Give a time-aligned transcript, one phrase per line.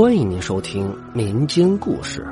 [0.00, 2.26] 欢迎您收听民间故事。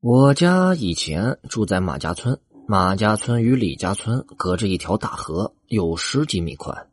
[0.00, 2.38] 我家以前住在马家村，
[2.68, 6.90] 马家村与李家村隔着一条大河，有十几米宽。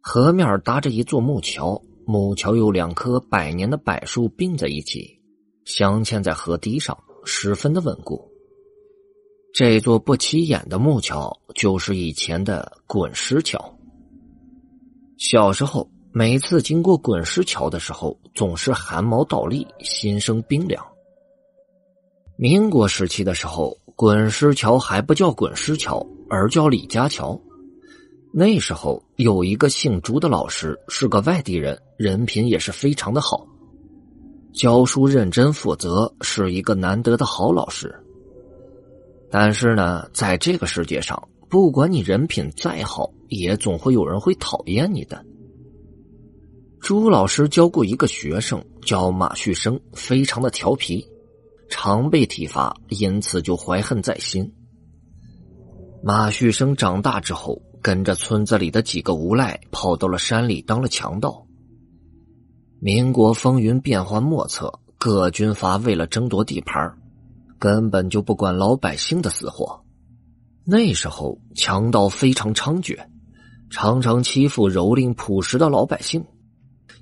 [0.00, 5.20] 河面搭着一座木桥，木桥有两棵百年的柏树并在一起，
[5.64, 8.30] 镶嵌在河堤上，十分的稳固。
[9.52, 13.76] 这座不起眼的木桥，就是以前的滚石桥。
[15.18, 15.90] 小时候。
[16.16, 20.80] 每次经过滚石桥的时候，总是汗毛倒立，心生冰凉。
[22.36, 27.36] 民国时期的时候，滚石桥还不叫滚石桥，而叫李家桥。
[28.32, 33.44] 那时候有一个姓朱的老师，是个外地人，人品也是非常的好，
[34.52, 37.92] 教书认真负责，是一个难得的好老师。
[39.32, 45.20] 但是呢，在这个世界上，不管你人品再好，也总会有人会讨厌你的。
[46.84, 51.02] 朱老师教过一个学生，叫马旭生，非常的调皮，
[51.70, 54.52] 常被体罚，因此就怀恨在心。
[56.02, 61.46] 马旭生长大之后，跟着村子里的几个无赖，跑到了山里当了强盗。
[62.80, 66.94] 民国风云变幻莫测，各军阀为了争夺地盘，
[67.58, 69.82] 根本就不管老百姓的死活。
[70.66, 72.94] 那时候强盗非常猖獗，
[73.70, 76.22] 常常欺负蹂躏朴实的老百姓。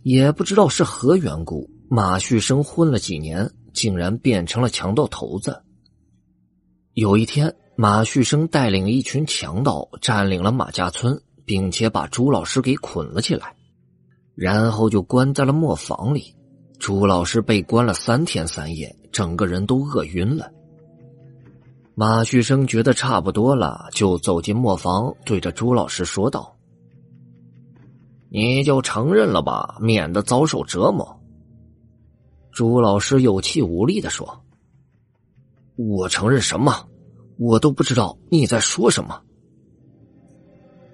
[0.03, 5.63] 也不知道是何缘故，马旭生混了几年，竟然变成了强盗头子。
[6.95, 13.55] 有一天，马旭生带领一群强盗占领了马家村，并且把朱老师给捆了起来，
[14.35, 16.35] 然后就关在了磨坊里。
[16.79, 20.51] 朱老师被关了三天三夜，整个人都饿晕了。
[21.95, 26.57] 马旭生觉得差不多了，就走进磨坊，对着朱老师说道。
[28.35, 31.21] 你就承认了吧，免得遭受折磨。
[32.51, 34.43] 朱老师有气无力的说
[35.77, 36.89] ：“我承认什么？
[37.39, 39.21] 我都不知道你在说什么。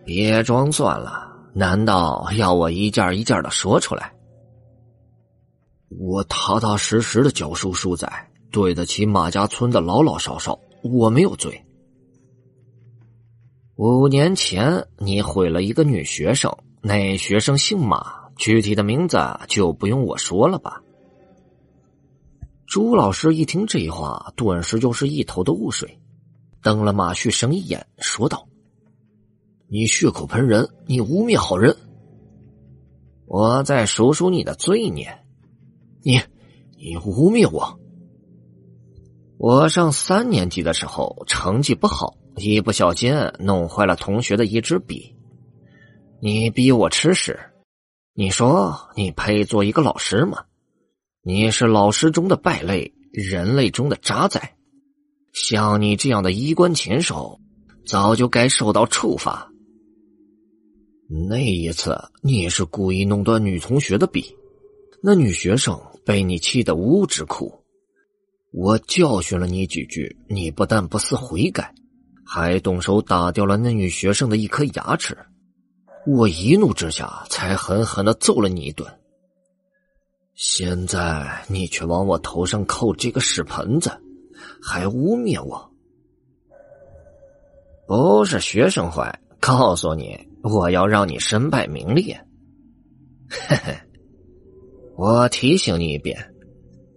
[0.05, 4.13] 别装蒜了，难道要我一件一件的说出来？
[5.91, 8.11] 我踏踏实实的教书书仔，
[8.51, 11.65] 对得起马家村的老老少少，我没有罪。
[13.77, 19.19] 五年前，你毁了一个女学生。”那学生姓马，具体的名字
[19.49, 20.81] 就不用我说了吧。
[22.67, 25.99] 朱老师一听这话，顿时就是一头的雾水，
[26.63, 28.47] 瞪了马旭生一眼，说道
[29.69, 31.75] ：“你血口喷人，你污蔑好人！
[33.27, 35.09] 我再数数你的罪孽，
[36.03, 36.21] 你，
[36.77, 37.79] 你污蔑我！
[39.37, 45.13] 我上三年级的时候成绩不好，一不小心弄坏了同学的一支笔。”
[46.21, 47.39] 你逼我吃屎，
[48.13, 50.47] 你说你配做一个老师吗？
[51.23, 54.57] 你是老师中的败类，人类中的渣仔。
[55.33, 57.39] 像你这样的衣冠禽兽，
[57.87, 59.49] 早就该受到处罚。
[61.29, 64.37] 那一次你是故意弄断女同学的笔，
[65.01, 67.63] 那女学生被你气得呜呜直哭。
[68.53, 71.73] 我教训了你几句，你不但不思悔改，
[72.27, 75.17] 还动手打掉了那女学生的一颗牙齿。
[76.07, 78.89] 我一怒之下，才狠狠的揍了你一顿。
[80.35, 83.91] 现在你却往我头上扣这个屎盆子，
[84.63, 85.71] 还污蔑我。
[87.87, 92.19] 不是学生坏，告诉你，我要让你身败名裂。
[93.29, 93.79] 嘿嘿，
[94.97, 96.35] 我提醒你一遍，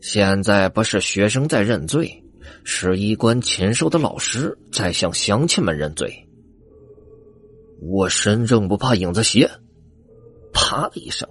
[0.01, 2.23] 现在不是学生在认罪，
[2.63, 6.27] 是衣冠禽兽的老师在向乡亲们认罪。
[7.81, 9.49] 我身正不怕影子斜，
[10.53, 11.27] 啪的一声，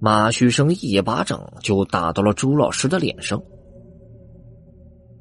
[0.00, 3.42] 马旭生一巴掌就打到了朱老师的脸上。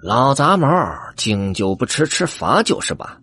[0.03, 0.69] 老杂毛，
[1.17, 3.19] 敬酒不吃吃罚酒是吧？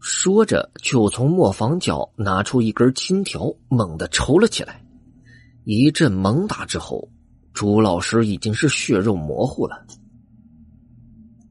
[0.00, 4.82] 说着，就从磨坊角拿出一根金条，猛地抽了起来。
[5.64, 7.06] 一阵猛打之后，
[7.52, 9.84] 朱老师已经是血肉模糊了。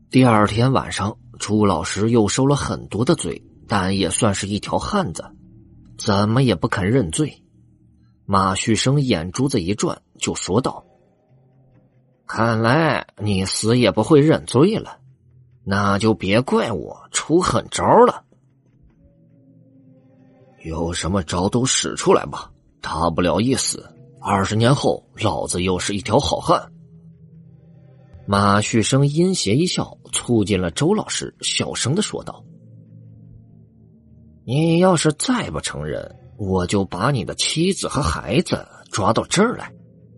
[0.09, 3.39] 第二天晚上，朱老师又受了很多的罪。
[3.67, 5.25] 但也算是一条汉子，
[5.97, 7.41] 怎么也不肯认罪。
[8.25, 10.83] 马旭生眼珠子一转，就说道
[12.27, 14.97] ：“看来你死也不会认罪了，
[15.63, 18.23] 那就别怪我出狠招了。
[20.63, 22.51] 有什么招都使出来吧，
[22.81, 23.87] 大不了一死，
[24.19, 26.71] 二十年后老子又是一条好汉。”
[28.27, 32.43] 马旭生阴邪一笑，促进了周老师，小声的说道。
[34.45, 39.73] 你要是再不承认，我就把你的妻子和孩子抓到这儿来，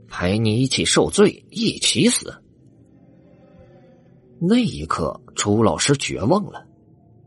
[0.09, 2.33] 陪你一起受罪，一起死。
[4.39, 6.65] 那一刻，朱老师绝望了，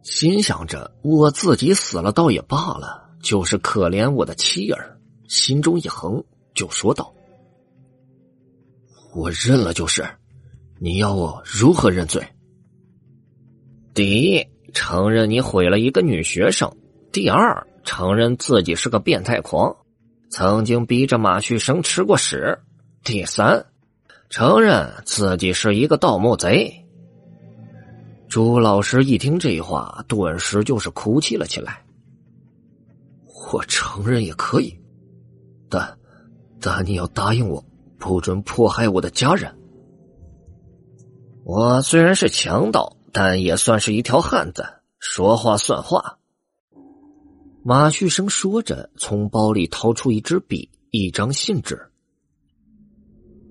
[0.02, 4.98] 心想着我自己死了倒也罢了，就是可怜我的妻儿。
[5.26, 6.22] 心中一横，
[6.54, 7.14] 就说道
[9.14, 10.06] ：“我认了，就是。
[10.78, 12.26] 你要我如何认罪？
[13.94, 16.68] 第一，承认你毁了一个女学生；
[17.12, 19.74] 第二，承认自己是个变态狂，
[20.30, 22.36] 曾经逼着马旭生吃过屎；
[23.02, 23.66] 第三，
[24.28, 26.72] 承认自己是一个盗墓贼。”
[28.30, 31.84] 朱老师一听这话，顿时就是哭泣了起来。
[33.52, 34.72] 我承认也可以，
[35.68, 35.98] 但，
[36.60, 37.64] 但你要答应我，
[37.98, 39.52] 不准迫害我的家人。
[41.42, 44.64] 我虽然是强盗，但也算是一条汉子，
[45.00, 46.19] 说话算话。
[47.62, 51.78] 马旭生说着，从包里掏出一支笔、一张信纸，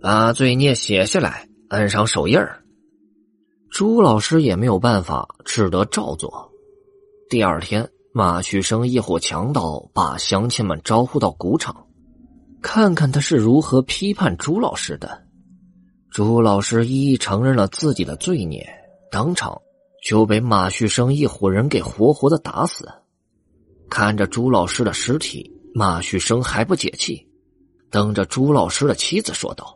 [0.02, 2.64] 把罪孽写下来，按上手印儿。
[3.70, 6.52] 朱老师也没有办法，只得照做。
[7.30, 11.86] 第二天，马旭生一伙强盗把乡亲们招呼到谷场，
[12.64, 15.24] 看看他是如何批判朱老师的。
[16.10, 18.68] 朱老师一一承认了自己的罪孽，
[19.12, 19.62] 当场
[20.04, 22.90] 就被马旭生一伙人给活活的打死。
[23.90, 27.28] 看着朱老师的尸体，马旭生还不解气，
[27.90, 29.76] 瞪着朱老师的妻子说道。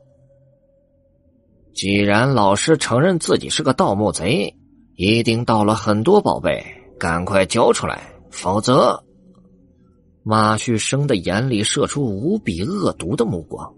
[1.74, 4.56] 既然老师承认自己是个盗墓贼，
[4.96, 6.64] 一定盗了很多宝贝，
[7.00, 9.04] 赶快交出来，否则……
[10.22, 13.74] 马旭生的眼里射出无比恶毒的目光，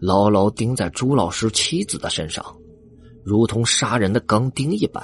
[0.00, 2.44] 牢牢盯在朱老师妻子的身上，
[3.24, 5.02] 如同杀人的钢钉一般。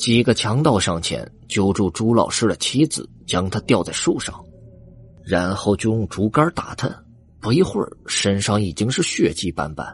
[0.00, 4.42] 几个强盗上前揪住朱老师的妻子，将他吊在树上，
[5.22, 6.90] 然后就用竹竿打他。
[7.38, 9.86] 不一会儿，身上已经是血迹斑斑。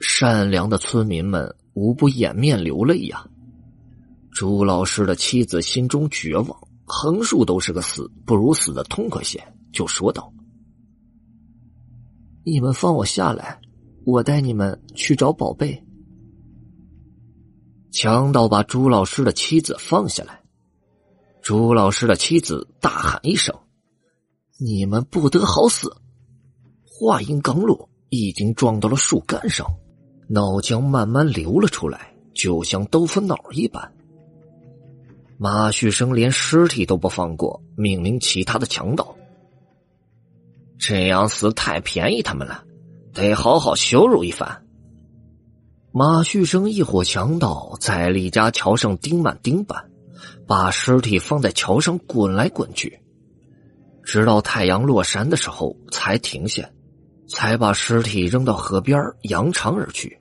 [0.00, 3.24] 善良的村民们无不掩面流泪呀。
[4.32, 6.48] 朱老师的妻子心中绝望，
[6.84, 9.40] 横竖都是个死，不如死的痛快些，
[9.72, 10.32] 就说道
[12.42, 13.56] ：“你们放我下来，
[14.04, 15.80] 我带你们去找宝贝。”
[17.94, 20.40] 强盗把朱老师的妻子放下来，
[21.42, 23.54] 朱老师的妻子大喊一声
[24.58, 25.94] ：“你们不得好死！”
[26.82, 29.64] 话音刚落，已经撞到了树干上。
[30.28, 33.92] 脑浆慢慢流了出来，就像豆腐脑一般。
[35.38, 39.14] 马旭生连尸体都不放过，命令其他的强盗
[40.80, 42.64] ：“这样死太便宜他们了，
[43.12, 44.62] 得好好羞辱一番。”
[45.96, 49.92] 马旭生一伙强盗在李家桥上钉满钉板，
[50.44, 52.98] 把尸体放在桥上滚来滚去，
[54.02, 56.68] 直到太阳落山的时候才停下。
[57.28, 60.20] 才把尸体扔到河边，扬长而去。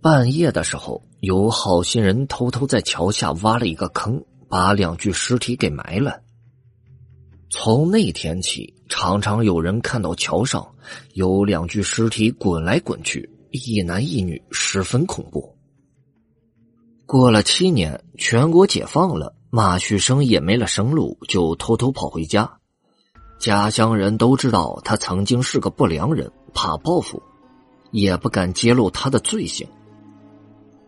[0.00, 6.20] 半夜的时候，有好心人偷偷在桥下挖了一个坑，把两具尸体给埋了。
[7.50, 10.64] 从那天起，常常有人看到桥上
[11.14, 15.56] 有两具尸体滚来滚去，一男一女，十分恐怖。
[17.06, 22.50] 过了七年，全国解放了，马旭生也没了生路，就偷偷跑回家。
[23.38, 27.22] 家乡人都知道他曾经是个不良人，怕报复，
[27.90, 29.66] 也不敢揭露他的罪行。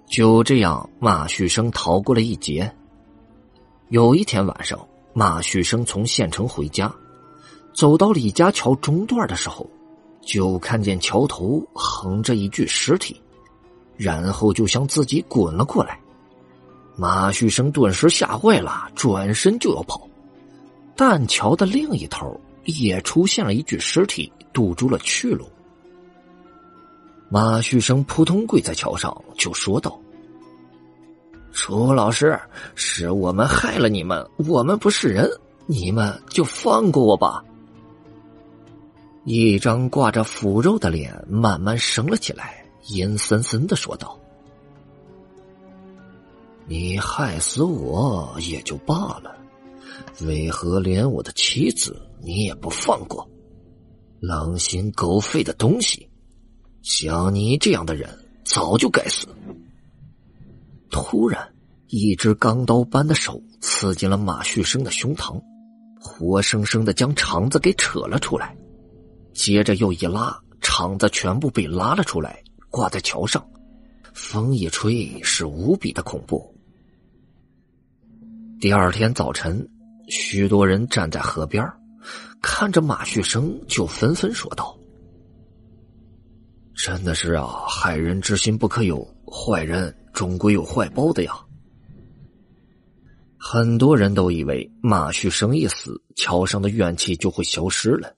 [0.07, 2.71] 就这样，马旭生逃过了一劫。
[3.89, 4.79] 有一天晚上，
[5.15, 6.93] 马旭生从县城回家，
[7.73, 9.69] 走到李家桥中段的时候，
[10.23, 13.21] 就看见桥头横着一具尸体，
[13.97, 15.99] 然后就向自己滚了过来。
[16.97, 20.07] 马旭生顿时吓坏了，转身就要跑。
[20.95, 25.49] 但桥的另一头也出现了一具尸体，堵住了去路。
[27.31, 29.99] 马旭生扑通跪在桥上，就说道
[31.53, 32.39] ：“楚老师，
[32.75, 35.27] 是我们害了你们，我们不是人，
[35.67, 37.43] 你们就放过我吧。”
[39.25, 44.19] 一张挂着腐肉的脸慢慢升了起来，阴森森的说道
[46.67, 49.37] ：“你害死我也就罢了。”
[50.23, 53.29] 为何连我的妻子你也不放过？
[54.21, 56.09] 狼心狗肺的东西！
[56.83, 58.09] 像你这样的人
[58.45, 59.27] 早就该死。
[60.91, 61.47] 突然，
[61.89, 65.39] 一只钢刀般的手刺进了马旭生的胸膛，
[66.01, 68.57] 活生生的将肠子给扯了出来。
[69.33, 73.45] 接着又一拉，肠子全部被拉了出来，挂在桥上。
[74.13, 76.55] 风一吹，是无比的恐怖。
[78.61, 79.69] 第二天早晨。
[80.13, 81.65] 许多人站在河边
[82.43, 84.77] 看着马旭生，就纷纷说道
[86.75, 91.33] ：“真的是啊，害人之心不可有，坏人终归有坏报的呀。”
[93.39, 98.13] 很多人都以为马旭生一死，桥上的怨气就会消失了，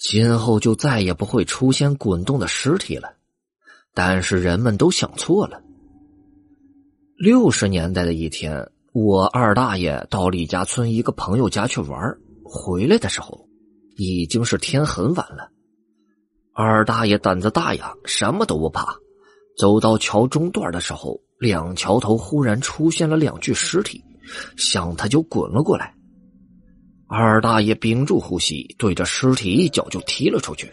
[0.00, 3.12] 今后就再也不会出现滚动的尸体了。
[3.92, 5.62] 但是人们都想错了。
[7.16, 13.46] 六十年代的一天，我二大爷到李家村一个朋友家去玩，回来的时候
[13.96, 15.50] 已经是天很晚了。
[16.54, 18.96] 二大爷胆子大呀，什么都不怕。
[19.58, 21.20] 走到桥中段的时候。
[21.40, 24.04] 两桥头忽然出现了两具尸体，
[24.58, 25.94] 向他就滚了过来。
[27.12, 30.72] 二大爷屏住呼吸，对着尸体一脚就踢了出去。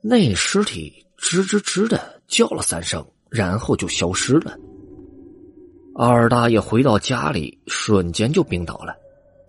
[0.00, 4.56] 那尸体吱吱吱的叫了三声，然后就消失了。
[5.94, 8.96] 二大爷回到家里，瞬间就病倒了，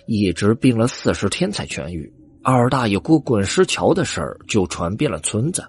[0.05, 2.11] 一直病了四十天才痊愈。
[2.43, 5.63] 二大爷过滚石桥的事儿就传遍了村子。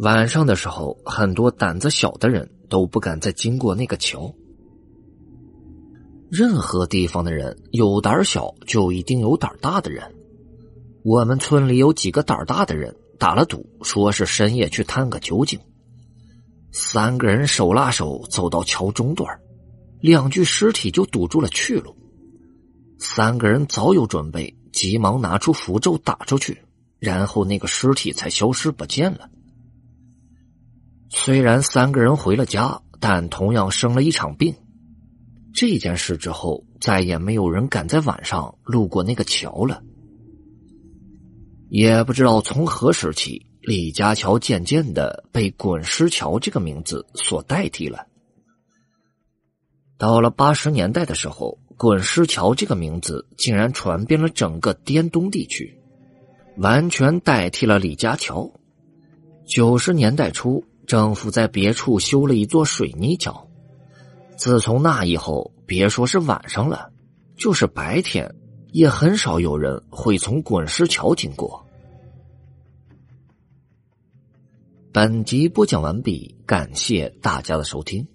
[0.00, 2.50] 晚上的时候，很多胆子小的人。
[2.66, 4.34] 都不敢再经过那个桥。
[6.30, 10.14] 任何地方的人有胆小，就一定有胆大的人。
[11.04, 15.60] 我们村里有几个胆大的人打了赌，说是深夜去探个究竟。
[16.72, 19.38] 三个人手拉手走到桥中段，
[20.00, 21.94] 两具尸体就堵住了去路。
[22.98, 26.58] 三个人早有准备，急忙拿出符咒打出去，
[26.98, 29.28] 然后那个尸体才消失不见了。
[31.10, 34.52] 虽然三个人回了家，但同样生了一场病。
[35.54, 39.82] 这件事之后，再也没有人敢在晚上路过那个桥了。
[41.68, 48.06] 也不知道从何时起，李家桥渐渐的被“滚石桥”这个名字所代替了。
[49.96, 55.78] 到了八十年代的时候，“滚石桥”这个名字竟然传遍了整个滇东地区，
[56.56, 58.52] 完全代替了李家桥。
[59.46, 60.64] 九十年代初。
[60.86, 63.48] 政府在别处修了一座水泥桥，
[64.36, 66.90] 自从那以后，别说是晚上了，
[67.36, 68.32] 就是白天，
[68.72, 71.64] 也很少有人会从滚石桥经过。
[74.92, 78.06] 本集播讲完毕，感谢大家的收听。